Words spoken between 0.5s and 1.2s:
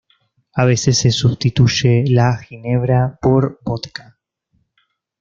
A veces se